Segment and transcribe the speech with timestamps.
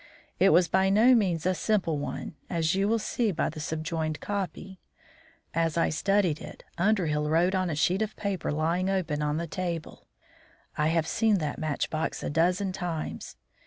[0.39, 3.83] It was by no means a simple one, as you will see by the sub
[3.83, 4.79] joined copy.
[5.53, 9.45] As I studied it, Underhill wrote on a sheet of paper lying open on the
[9.45, 10.07] table:
[10.75, 13.37] "I have seen that match box a dozen times."